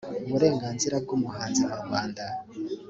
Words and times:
uburenganzira 0.25 0.95
bw 1.03 1.09
umuhanzi 1.17 1.61
mu 1.69 1.75
rwanda 1.83 2.23